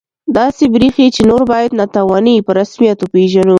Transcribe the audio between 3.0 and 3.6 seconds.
وپېژنو